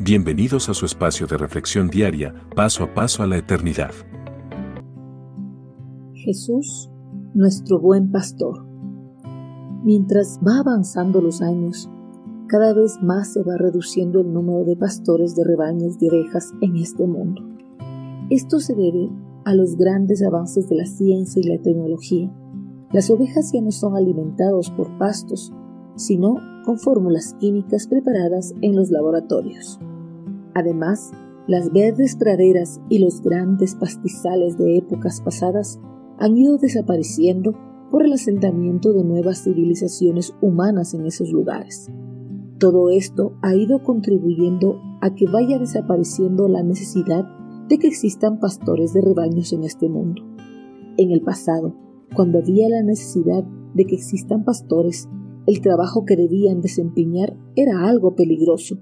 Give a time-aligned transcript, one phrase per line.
[0.00, 3.92] Bienvenidos a su espacio de reflexión diaria, paso a paso a la eternidad.
[6.14, 6.90] Jesús,
[7.32, 8.66] nuestro buen pastor.
[9.84, 11.88] Mientras va avanzando los años,
[12.48, 16.74] cada vez más se va reduciendo el número de pastores de rebaños de ovejas en
[16.76, 17.42] este mundo.
[18.30, 19.10] Esto se debe
[19.44, 22.34] a los grandes avances de la ciencia y la tecnología.
[22.90, 25.52] Las ovejas ya no son alimentados por pastos,
[25.96, 29.78] sino con fórmulas químicas preparadas en los laboratorios.
[30.54, 31.12] Además,
[31.46, 35.78] las verdes praderas y los grandes pastizales de épocas pasadas
[36.18, 37.54] han ido desapareciendo
[37.90, 41.90] por el asentamiento de nuevas civilizaciones humanas en esos lugares.
[42.58, 47.24] Todo esto ha ido contribuyendo a que vaya desapareciendo la necesidad
[47.68, 50.22] de que existan pastores de rebaños en este mundo.
[50.96, 51.74] En el pasado,
[52.14, 55.08] cuando había la necesidad de que existan pastores,
[55.46, 58.78] el trabajo que debían desempeñar era algo peligroso,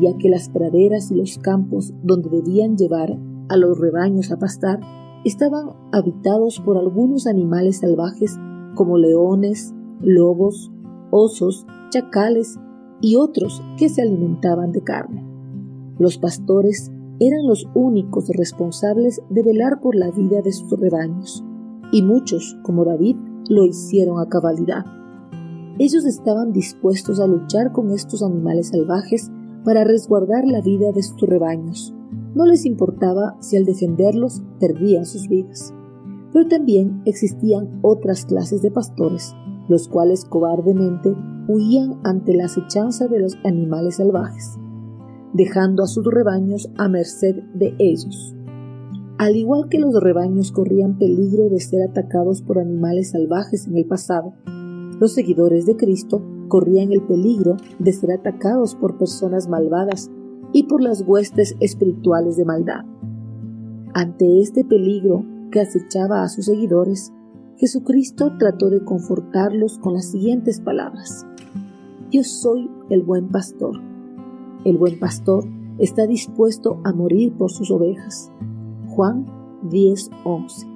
[0.00, 4.80] ya que las praderas y los campos donde debían llevar a los rebaños a pastar
[5.24, 8.38] estaban habitados por algunos animales salvajes
[8.74, 10.70] como leones, lobos,
[11.10, 12.58] osos, chacales
[13.00, 15.24] y otros que se alimentaban de carne.
[15.98, 21.42] Los pastores eran los únicos responsables de velar por la vida de sus rebaños,
[21.92, 23.16] y muchos, como David,
[23.48, 24.84] lo hicieron a cabalidad.
[25.78, 29.30] Ellos estaban dispuestos a luchar con estos animales salvajes
[29.64, 31.94] para resguardar la vida de sus rebaños.
[32.34, 35.74] No les importaba si al defenderlos perdían sus vidas.
[36.32, 39.34] Pero también existían otras clases de pastores,
[39.68, 41.14] los cuales cobardemente
[41.48, 44.58] huían ante la acechanza de los animales salvajes
[45.36, 48.34] dejando a sus rebaños a merced de ellos.
[49.18, 53.86] Al igual que los rebaños corrían peligro de ser atacados por animales salvajes en el
[53.86, 54.34] pasado,
[54.98, 60.10] los seguidores de Cristo corrían el peligro de ser atacados por personas malvadas
[60.52, 62.84] y por las huestes espirituales de maldad.
[63.94, 67.12] Ante este peligro que acechaba a sus seguidores,
[67.56, 71.26] Jesucristo trató de confortarlos con las siguientes palabras.
[72.10, 73.80] Yo soy el buen pastor
[74.66, 75.44] el buen pastor
[75.78, 78.32] está dispuesto a morir por sus ovejas.
[78.88, 79.24] Juan
[79.70, 80.75] 10:11.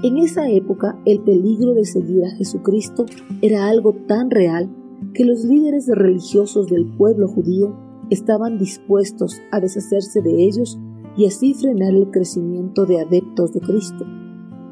[0.00, 3.04] En esa época el peligro de seguir a Jesucristo
[3.42, 4.70] era algo tan real
[5.12, 7.74] que los líderes religiosos del pueblo judío
[8.08, 10.78] estaban dispuestos a deshacerse de ellos
[11.16, 14.06] y así frenar el crecimiento de adeptos de Cristo.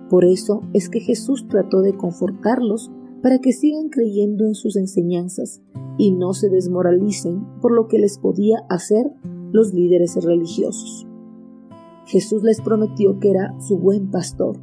[0.08, 5.60] Por eso es que Jesús trató de confortarlos para que sigan creyendo en sus enseñanzas
[5.98, 9.10] y no se desmoralicen por lo que les podía hacer
[9.50, 11.04] los líderes religiosos.
[12.06, 14.56] Jesús les prometió que era su buen pastor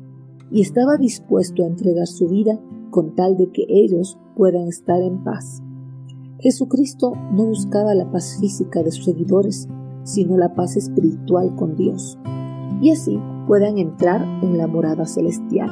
[0.54, 2.60] y estaba dispuesto a entregar su vida
[2.92, 5.64] con tal de que ellos puedan estar en paz.
[6.40, 9.68] Jesucristo no buscaba la paz física de sus seguidores,
[10.04, 12.20] sino la paz espiritual con Dios,
[12.82, 15.70] y así puedan entrar en la morada celestial.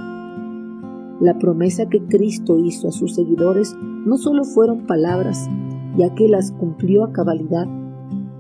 [1.20, 5.48] La promesa que Cristo hizo a sus seguidores no solo fueron palabras,
[5.96, 7.68] ya que las cumplió a cabalidad,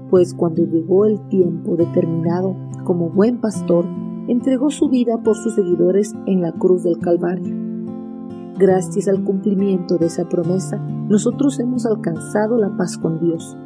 [0.09, 3.85] pues cuando llegó el tiempo determinado, como buen pastor,
[4.27, 7.55] entregó su vida por sus seguidores en la cruz del Calvario.
[8.57, 13.57] Gracias al cumplimiento de esa promesa, nosotros hemos alcanzado la paz con Dios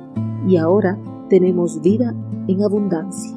[0.47, 0.99] y ahora
[1.29, 2.15] tenemos vida
[2.47, 3.35] en abundancia.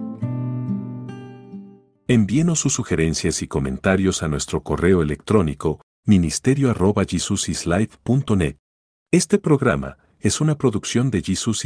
[2.06, 8.56] Envíenos sus sugerencias y comentarios a nuestro correo electrónico ministerio.jesusislife.net.
[9.10, 11.56] Este programa es una producción de Jesus